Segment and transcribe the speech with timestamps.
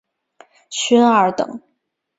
[0.71, 1.61] 勋二等。